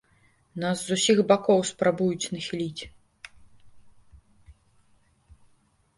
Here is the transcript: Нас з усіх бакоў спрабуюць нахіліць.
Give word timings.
Нас 0.61 0.77
з 0.87 0.97
усіх 0.99 1.17
бакоў 1.31 1.59
спрабуюць 1.71 2.31
нахіліць. 2.35 2.81